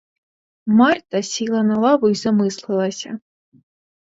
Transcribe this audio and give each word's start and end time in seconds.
Марта 0.79 1.21
сіла 1.27 1.61
на 1.67 1.77
лаву 1.77 2.09
й 2.09 2.15
замислилася. 2.15 3.19